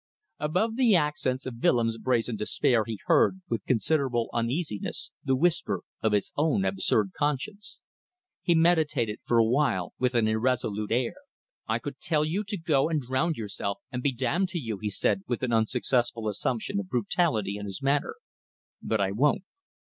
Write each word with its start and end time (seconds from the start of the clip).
Above 0.39 0.77
the 0.77 0.95
accents 0.95 1.45
of 1.45 1.61
Willems' 1.61 1.99
brazen 1.99 2.35
despair 2.35 2.85
he 2.87 2.97
heard, 3.05 3.39
with 3.47 3.63
considerable 3.67 4.31
uneasiness, 4.33 5.11
the 5.23 5.35
whisper 5.35 5.83
of 6.01 6.11
his 6.11 6.31
own 6.35 6.65
absurd 6.65 7.11
conscience. 7.15 7.79
He 8.41 8.55
meditated 8.55 9.19
for 9.27 9.37
awhile 9.37 9.93
with 9.99 10.15
an 10.15 10.27
irresolute 10.27 10.91
air. 10.91 11.13
"I 11.67 11.77
could 11.77 11.99
tell 11.99 12.25
you 12.25 12.43
to 12.45 12.57
go 12.57 12.89
and 12.89 12.99
drown 12.99 13.33
yourself, 13.35 13.77
and 13.91 14.01
be 14.01 14.11
damned 14.11 14.49
to 14.49 14.57
you," 14.59 14.79
he 14.79 14.89
said, 14.89 15.21
with 15.27 15.43
an 15.43 15.53
unsuccessful 15.53 16.27
assumption 16.27 16.79
of 16.79 16.89
brutality 16.89 17.57
in 17.57 17.67
his 17.67 17.83
manner, 17.83 18.15
"but 18.81 18.99
I 18.99 19.11
won't. 19.11 19.43